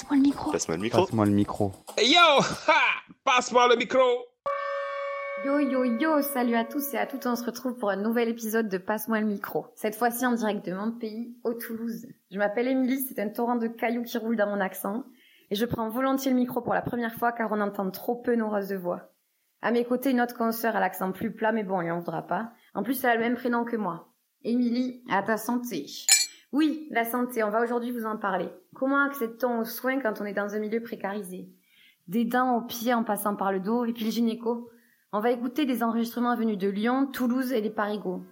[0.00, 0.50] Passe-moi le micro.
[0.50, 1.00] Passe-moi le micro.
[1.02, 1.72] Passe-moi le micro.
[1.98, 4.00] Hey yo ha Passe-moi le micro
[5.44, 8.30] Yo yo yo, salut à tous et à toutes, on se retrouve pour un nouvel
[8.30, 9.66] épisode de Passe-moi le micro.
[9.74, 12.06] Cette fois-ci en direct de mon pays, au Toulouse.
[12.30, 15.04] Je m'appelle Émilie, c'est un torrent de cailloux qui roule dans mon accent.
[15.50, 18.34] Et je prends volontiers le micro pour la première fois car on entend trop peu
[18.36, 19.12] nos roses de voix.
[19.60, 21.98] À mes côtés, une autre consoeur à l'accent plus plat, mais bon, on lui en
[21.98, 22.52] voudra pas.
[22.72, 24.08] En plus, elle a le même prénom que moi.
[24.44, 25.84] Émilie, à ta santé.
[26.52, 28.48] Oui, la santé, on va aujourd'hui vous en parler.
[28.74, 31.48] Comment accède-t-on aux soins quand on est dans un milieu précarisé?
[32.08, 34.68] Des dents aux pieds en passant par le dos, et puis le gynéco.
[35.12, 38.24] On va écouter des enregistrements venus de Lyon, Toulouse et les Parigots.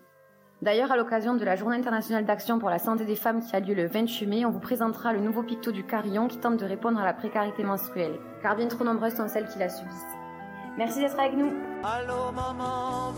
[0.62, 3.60] D'ailleurs, à l'occasion de la Journée internationale d'action pour la santé des femmes qui a
[3.60, 6.64] lieu le 28 mai, on vous présentera le nouveau picto du carillon qui tente de
[6.64, 10.16] répondre à la précarité menstruelle, car bien trop nombreuses sont celles qui la subissent.
[10.76, 11.52] Merci d'être avec nous.
[11.84, 13.12] Allô maman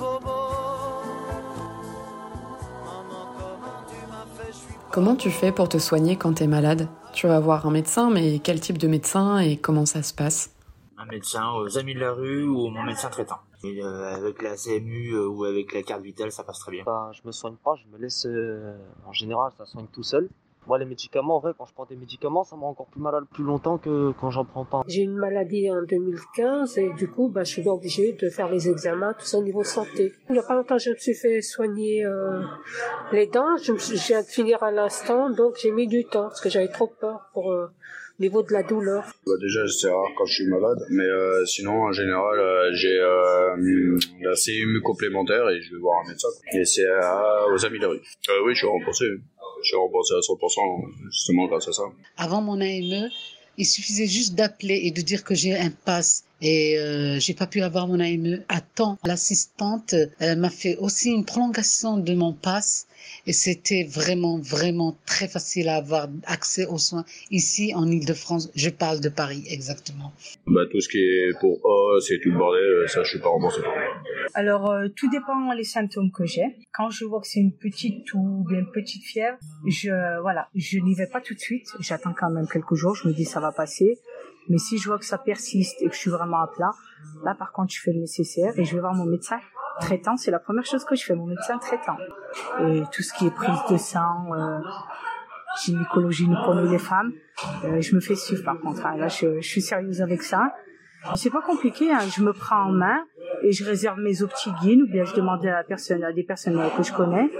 [4.93, 6.89] Comment tu fais pour te soigner quand t'es malade?
[7.12, 10.55] Tu vas voir un médecin, mais quel type de médecin et comment ça se passe?
[10.98, 13.39] Un médecin aux amis de la rue ou mon médecin traitant.
[13.62, 16.83] Et, euh, avec la CMU euh, ou avec la carte vitale, ça passe très bien.
[16.84, 18.27] Bah, je me soigne pas, je me laisse.
[18.27, 20.29] euh, en général, ça soigne tout seul.
[20.66, 23.00] Moi, les médicaments, en vrai, quand je prends des médicaments, ça me rend encore plus
[23.00, 24.83] malade plus longtemps que quand j'en prends pas.
[24.86, 28.69] J'ai une maladie en 2015 et du coup, bah, je suis obligée de faire les
[28.69, 30.12] examens, tout ça au niveau santé.
[30.28, 32.41] Il n'y a pas longtemps, je me suis fait soigner euh,
[33.12, 33.56] les dents.
[33.62, 36.41] Je, me suis- je viens de finir à l'instant, donc j'ai mis du temps parce
[36.41, 37.67] que j'avais trop peur pour euh,
[38.19, 39.05] au niveau de la douleur.
[39.27, 42.98] Bah déjà, c'est rare quand je suis malade, mais euh, sinon, en général, euh, j'ai
[43.00, 46.28] euh, la CMU complémentaire et je vais voir un médecin.
[46.52, 48.00] Et c'est euh, aux amis de la rue.
[48.28, 49.06] Euh, oui, je suis remboursé.
[49.62, 51.83] Suis remboursé à 100% justement grâce à ça.
[52.16, 53.11] Avant mon AME,
[53.58, 57.47] il suffisait juste d'appeler et de dire que j'ai un pass et euh, j'ai pas
[57.47, 58.98] pu avoir mon AME à temps.
[59.05, 62.86] L'assistante euh, m'a fait aussi une prolongation de mon pass
[63.27, 68.50] et c'était vraiment vraiment très facile à avoir accès aux soins ici en Île-de-France.
[68.55, 70.12] Je parle de Paris exactement.
[70.47, 73.28] Bah tout ce qui est pour os et tout le bordel, ça, je suis pas
[73.28, 73.61] remboursé.
[74.34, 76.45] Alors, euh, tout dépend les symptômes que j'ai.
[76.73, 80.48] Quand je vois que c'est une petite toux ou bien une petite fièvre, je voilà,
[80.55, 81.67] je n'y vais pas tout de suite.
[81.80, 82.95] J'attends quand même quelques jours.
[82.95, 83.98] Je me dis ça va passer.
[84.48, 86.70] Mais si je vois que ça persiste et que je suis vraiment à plat,
[87.24, 89.39] là par contre je fais le nécessaire et je vais voir mon médecin
[89.80, 90.17] traitant.
[90.17, 91.97] C'est la première chose que je fais, mon médecin traitant.
[92.61, 94.58] Et tout ce qui est prise de sang, euh,
[95.64, 97.12] gynécologie nous les femmes,
[97.64, 98.86] euh, je me fais suivre par contre.
[98.86, 98.97] hein.
[98.97, 100.52] Là je, je suis sérieuse avec ça.
[101.14, 102.01] C'est pas compliqué, hein.
[102.14, 103.05] je me prends en main
[103.42, 106.61] et je réserve mes optiguines ou bien je demande à, la personne, à des personnes
[106.77, 107.30] que je connais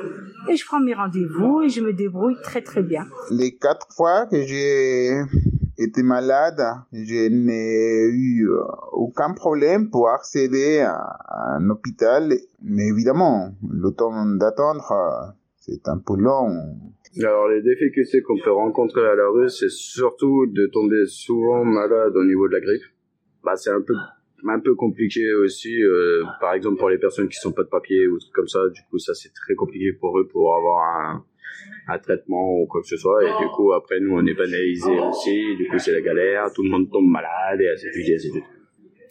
[0.49, 3.07] et je prends mes rendez-vous et je me débrouille très très bien.
[3.31, 5.23] Les quatre fois que j'ai
[5.79, 6.61] été malade,
[6.93, 8.63] je n'ai eu euh,
[8.93, 12.33] aucun problème pour accéder à à un hôpital.
[12.63, 16.77] Mais évidemment, le temps d'attendre, euh, c'est un peu long.
[17.19, 22.15] Alors les difficultés qu'on peut rencontrer à la rue, c'est surtout de tomber souvent malade
[22.15, 22.83] au niveau de la grippe.
[23.43, 23.95] Bah c'est un peu
[24.49, 28.07] un peu compliqué aussi, euh, par exemple pour les personnes qui sont pas de papier
[28.07, 28.61] ou trucs comme ça.
[28.73, 31.25] Du coup ça c'est très compliqué pour eux pour avoir un,
[31.89, 33.23] un traitement ou quoi que ce soit.
[33.25, 35.57] Et du coup après nous on est banalisé aussi.
[35.57, 38.45] Du coup c'est la galère, tout le monde tombe malade et ainsi de suite.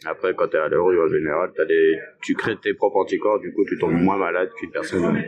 [0.06, 3.42] Après, quand t'es à la rue, en général, t'as des, tu crées tes propres anticorps,
[3.42, 5.22] du coup, tu tombes moins malade qu'une personne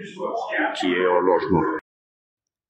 [0.80, 1.62] qui est en logement.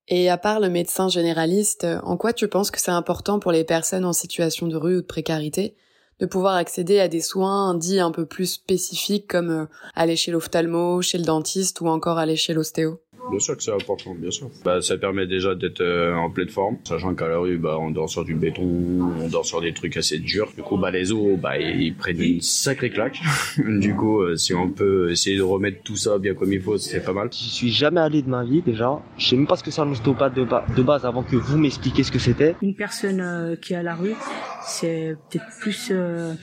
[0.07, 3.63] Et à part le médecin généraliste, en quoi tu penses que c'est important pour les
[3.63, 5.75] personnes en situation de rue ou de précarité
[6.21, 9.65] de pouvoir accéder à des soins dits un peu plus spécifiques comme euh,
[9.95, 12.99] aller chez l'ophtalmo, chez le dentiste ou encore aller chez l'ostéo
[13.29, 14.49] Bien sûr que c'est important, bien sûr.
[14.65, 17.91] Bah, ça permet déjà d'être euh, en pleine forme, sachant qu'à la rue, bah, on
[17.91, 20.49] dort sur du béton, on dort sur des trucs assez durs.
[20.55, 23.19] Du coup, bah, les os, bah, ils prennent une sacrée claque.
[23.57, 26.77] du coup, euh, si on peut essayer de remettre tout ça bien comme il faut,
[26.79, 27.29] c'est pas mal.
[27.31, 28.99] J'y suis jamais allé de ma vie déjà.
[29.17, 31.35] Je sais même pas ce que c'est un ostéopathe de, ba- de base avant que
[31.35, 32.55] vous m'expliquiez ce que c'était.
[32.63, 34.15] Une personne euh, qui est à la rue,
[34.63, 36.33] c'est peut-être plus, euh,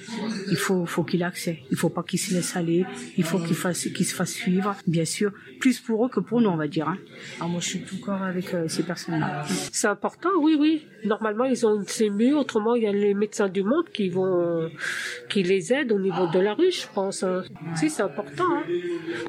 [0.51, 1.61] il faut, faut qu'il ait accès.
[1.71, 2.85] Il faut pas qu'il se laisse aller.
[3.17, 5.33] Il faut qu'il fasse, qu'il se fasse suivre, bien sûr.
[5.61, 6.89] Plus pour eux que pour nous, on va dire.
[6.89, 6.99] Hein.
[7.37, 9.45] Alors moi, je suis tout corps avec euh, ces personnes-là.
[9.73, 10.87] C'est important, oui, oui.
[11.05, 12.35] Normalement, ils ont une CMU.
[12.35, 14.71] Autrement, il y a les médecins du monde qui vont,
[15.29, 17.23] qui les aident au niveau de la rue, je pense.
[17.23, 17.43] hein.
[17.77, 18.45] Si, c'est important.
[18.59, 18.63] hein.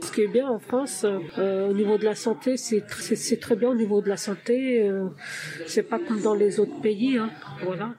[0.01, 1.05] Ce qui est bien en France,
[1.37, 4.09] euh, au niveau de la santé, c'est tr- c'est c'est très bien au niveau de
[4.09, 4.87] la santé.
[4.87, 5.07] euh,
[5.67, 7.17] c'est pas comme dans les autres pays.
[7.17, 7.29] Hein.
[7.63, 7.93] Voilà.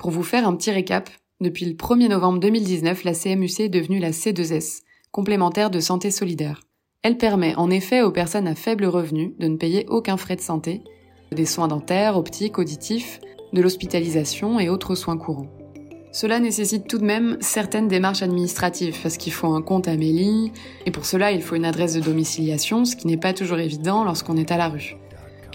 [0.00, 1.10] Pour vous faire un petit récap,
[1.42, 4.80] depuis le 1er novembre 2019, la CMUC est devenue la C2S,
[5.12, 6.62] complémentaire de santé solidaire.
[7.02, 10.40] Elle permet en effet aux personnes à faible revenu de ne payer aucun frais de
[10.40, 10.80] santé,
[11.32, 13.20] des soins dentaires, optiques, auditifs,
[13.52, 15.50] de l'hospitalisation et autres soins courants.
[16.12, 20.50] Cela nécessite tout de même certaines démarches administratives, parce qu'il faut un compte Amélie,
[20.86, 24.02] et pour cela il faut une adresse de domiciliation, ce qui n'est pas toujours évident
[24.04, 24.96] lorsqu'on est à la rue.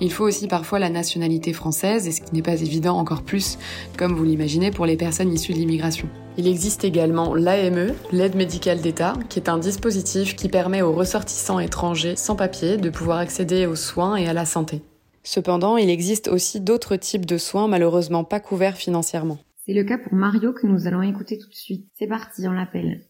[0.01, 3.57] Il faut aussi parfois la nationalité française, et ce qui n'est pas évident encore plus,
[3.97, 6.09] comme vous l'imaginez, pour les personnes issues de l'immigration.
[6.38, 11.59] Il existe également l'AME, l'aide médicale d'État, qui est un dispositif qui permet aux ressortissants
[11.59, 14.81] étrangers sans papier de pouvoir accéder aux soins et à la santé.
[15.24, 19.39] Cependant, il existe aussi d'autres types de soins malheureusement pas couverts financièrement.
[19.65, 21.88] C'est le cas pour Mario que nous allons écouter tout de suite.
[21.98, 23.01] C'est parti, on l'appelle.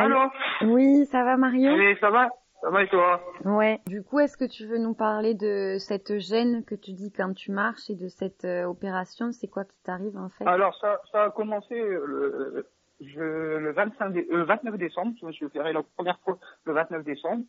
[0.00, 0.30] Allô
[0.62, 2.28] Oui, ça va Mario Oui, ça va
[2.60, 3.80] Ça va et toi Ouais.
[3.86, 7.32] Du coup, est-ce que tu veux nous parler de cette gêne que tu dis quand
[7.34, 9.32] tu marches et de cette euh, opération?
[9.32, 10.46] C'est quoi qui t'arrive en fait?
[10.46, 12.66] Alors, ça, ça a commencé euh, le,
[13.00, 13.20] je,
[13.58, 15.14] le 25 dé- euh, 29 décembre.
[15.20, 17.44] Je me suis opéré la première fois le 29 décembre.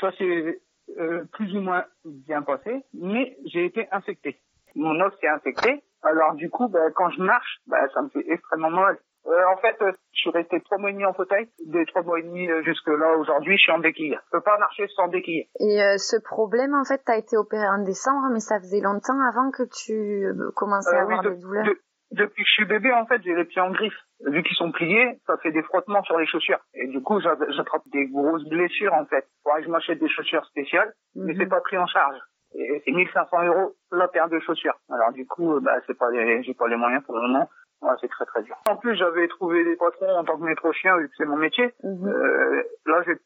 [0.00, 0.60] Ça s'est
[0.98, 4.40] euh, plus ou moins bien passé, mais j'ai été infecté.
[4.74, 5.82] Mon os s'est infecté.
[6.02, 8.98] Alors du coup, ben, quand je marche, ben, ça me fait extrêmement mal.
[9.30, 11.48] Euh, en fait, euh, je suis resté trois mois et demi en fauteuil.
[11.66, 14.16] Des trois mois et demi euh, jusque là, aujourd'hui, je suis en béquille.
[14.26, 15.48] Je peux pas marcher sans béquille.
[15.60, 19.20] Et euh, ce problème, en fait, t'as été opéré en décembre, mais ça faisait longtemps
[19.28, 21.64] avant que tu commençais à oui, avoir de- des douleurs.
[21.64, 21.78] de-
[22.12, 23.94] depuis que je suis bébé, en fait, j'ai les pieds en griffe.
[24.26, 26.58] Vu qu'ils sont pliés, ça fait des frottements sur les chaussures.
[26.74, 29.24] Et du coup, j'attrape des grosses blessures, en fait.
[29.44, 32.16] Faudrait que je m'achète des chaussures spéciales, mais c'est pas pris en charge.
[32.56, 34.74] Et c'est 1500 euros la paire de chaussures.
[34.92, 37.48] Alors du coup, bah, c'est pas les, j'ai pas les moyens pour le moment.
[37.82, 38.56] Ouais, c'est très très dur.
[38.68, 41.36] En plus, j'avais trouvé des patrons en tant que maître chien, vu que c'est mon
[41.36, 41.72] métier.
[41.84, 43.18] Euh, là, je vais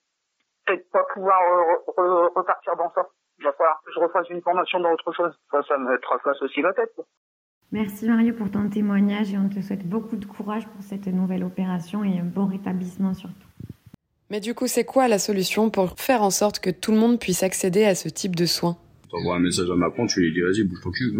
[0.67, 3.07] peut-être pas pouvoir euh, re- re- repartir dans ça.
[3.41, 5.33] Il va falloir que je refasse une formation dans autre chose.
[5.51, 6.91] Ça, ça me tracasse aussi la tête.
[6.95, 7.05] quoi.
[7.73, 11.43] Merci Mario pour ton témoignage et on te souhaite beaucoup de courage pour cette nouvelle
[11.43, 13.35] opération et un bon rétablissement surtout.
[14.31, 17.19] Mais du coup, c'est quoi la solution pour faire en sorte que tout le monde
[17.19, 18.77] puisse accéder à ce type de soins?
[19.11, 21.13] T'envoies un message à Macron, tu lui dis vas-y, bouge ton cul.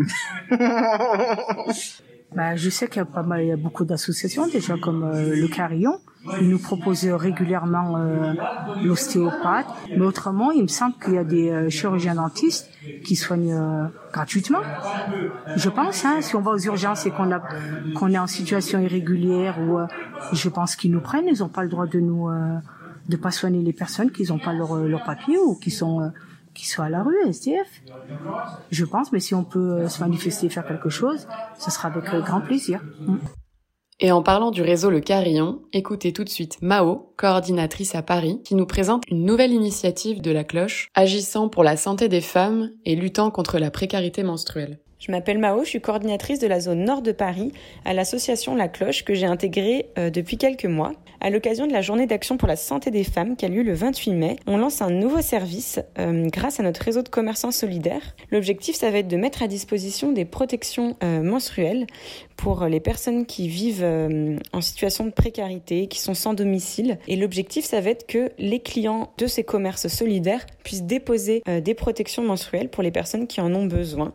[2.35, 5.05] Bah, je sais qu'il y a pas mal, il y a beaucoup d'associations déjà comme
[5.05, 6.01] euh, le Carillon.
[6.41, 8.33] Ils nous proposent régulièrement euh,
[8.83, 12.71] l'ostéopathe, mais autrement, il me semble qu'il y a des euh, chirurgiens dentistes
[13.05, 14.61] qui soignent euh, gratuitement.
[15.55, 17.43] Je pense, hein, si on va aux urgences et qu'on a
[17.95, 19.87] qu'on est en situation irrégulière ou euh,
[20.33, 22.57] je pense qu'ils nous prennent, ils n'ont pas le droit de nous euh,
[23.09, 26.11] de pas soigner les personnes qui n'ont pas leur leur papier ou qui sont
[26.55, 27.83] euh, qui sont à la rue, SDF.
[28.71, 31.27] Je pense, mais si on peut euh, se manifester faire quelque chose,
[31.59, 32.81] ce sera avec euh, grand plaisir.
[33.01, 33.17] Mm.
[34.01, 38.41] Et en parlant du réseau Le Carillon, écoutez tout de suite Mao, coordinatrice à Paris,
[38.45, 42.71] qui nous présente une nouvelle initiative de la cloche, agissant pour la santé des femmes
[42.85, 44.81] et luttant contre la précarité menstruelle.
[45.05, 47.53] Je m'appelle Mao, je suis coordinatrice de la zone nord de Paris
[47.85, 50.93] à l'association La Cloche que j'ai intégrée euh, depuis quelques mois.
[51.21, 53.75] À l'occasion de la journée d'action pour la santé des femmes qui a lieu le
[53.75, 58.17] 28 mai, on lance un nouveau service euh, grâce à notre réseau de commerçants solidaires.
[58.31, 61.87] L'objectif, ça va être de mettre à disposition des protections euh, menstruelles
[62.39, 63.87] pour les personnes qui vivent
[64.53, 66.99] en situation de précarité, qui sont sans domicile.
[67.09, 71.75] Et l'objectif, ça va être que les clients de ces commerces solidaires puissent déposer des
[71.75, 74.15] protections menstruelles pour les personnes qui en ont besoin.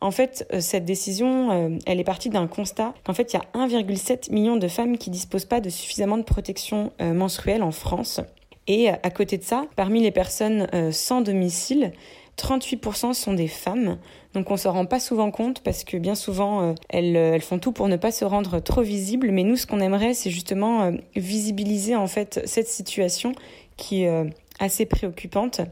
[0.00, 3.38] En fait, euh, cette décision, euh, elle est partie d'un constat qu'en fait, il y
[3.38, 7.70] a 1,7 million de femmes qui disposent pas de suffisamment de protection euh, menstruelle en
[7.70, 8.20] France.
[8.66, 11.90] Et à côté de ça, parmi les personnes sans domicile,
[12.38, 13.98] 38% sont des femmes.
[14.32, 17.72] Donc on s'en rend pas souvent compte parce que bien souvent elles, elles font tout
[17.72, 19.32] pour ne pas se rendre trop visibles.
[19.32, 23.32] Mais nous, ce qu'on aimerait, c'est justement visibiliser en fait cette situation
[23.76, 24.30] qui est
[24.60, 25.62] assez préoccupante.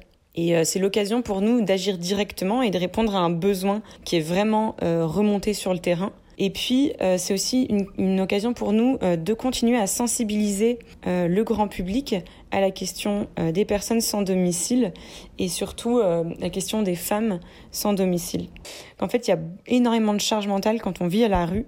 [0.41, 4.15] Et euh, c'est l'occasion pour nous d'agir directement et de répondre à un besoin qui
[4.15, 6.13] est vraiment euh, remonté sur le terrain.
[6.41, 7.67] Et puis, euh, c'est aussi
[7.99, 12.15] une, occasion pour nous de continuer à sensibiliser le grand public
[12.53, 14.93] à la question des personnes sans domicile
[15.41, 17.41] et surtout la question des femmes
[17.73, 18.47] sans domicile.
[19.01, 21.65] En fait, il y a énormément de charge mentale quand on vit à la rue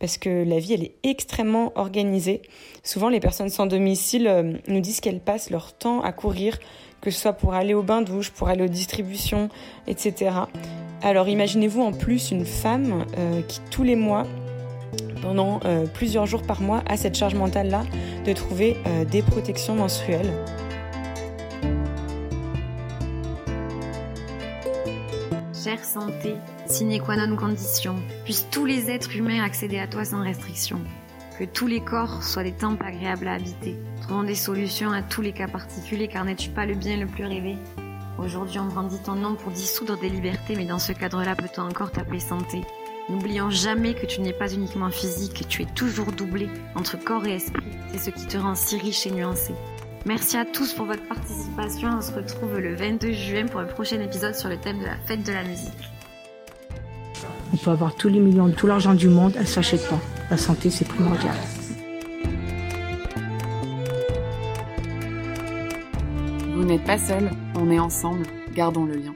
[0.00, 2.40] parce que la vie, elle est extrêmement organisée.
[2.82, 6.58] Souvent, les personnes sans domicile nous disent qu'elles passent leur temps à courir
[7.04, 9.50] que ce soit pour aller au bain-douche, pour aller aux distributions,
[9.86, 10.30] etc.
[11.02, 14.26] Alors imaginez-vous en plus une femme euh, qui tous les mois,
[15.20, 17.82] pendant euh, plusieurs jours par mois, a cette charge mentale-là
[18.24, 20.32] de trouver euh, des protections menstruelles.
[25.62, 30.22] Chère santé, sine qua non condition, puissent tous les êtres humains accéder à toi sans
[30.22, 30.80] restriction.
[31.38, 33.76] Que tous les corps soient des temples agréables à habiter.
[34.02, 37.24] Trouvons des solutions à tous les cas particuliers car n'es-tu pas le bien le plus
[37.24, 37.56] rêvé?
[38.18, 41.90] Aujourd'hui on brandit ton nom pour dissoudre des libertés mais dans ce cadre-là peut-on encore
[41.90, 42.60] t'appeler santé?
[43.08, 47.34] N'oublions jamais que tu n'es pas uniquement physique, tu es toujours doublé entre corps et
[47.34, 47.66] esprit.
[47.90, 49.54] C'est ce qui te rend si riche et nuancé.
[50.06, 51.88] Merci à tous pour votre participation.
[51.96, 54.98] On se retrouve le 22 juin pour un prochain épisode sur le thème de la
[54.98, 55.90] fête de la musique.
[57.54, 60.00] On peut avoir tous les millions, tout l'argent du monde, elle s'achète pas.
[60.28, 61.36] La santé, c'est primordial.
[66.56, 68.24] Vous n'êtes pas seul, on est ensemble,
[68.56, 69.14] gardons le lien.